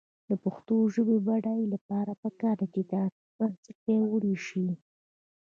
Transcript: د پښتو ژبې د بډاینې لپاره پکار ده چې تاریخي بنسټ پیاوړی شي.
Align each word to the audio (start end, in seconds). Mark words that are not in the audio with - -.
د 0.29 0.31
پښتو 0.43 0.75
ژبې 0.95 1.15
د 1.19 1.23
بډاینې 1.27 1.67
لپاره 1.75 2.11
پکار 2.21 2.55
ده 2.61 2.67
چې 2.73 2.81
تاریخي 2.91 3.29
بنسټ 3.37 3.67
پیاوړی 3.83 4.35
شي. 4.45 4.67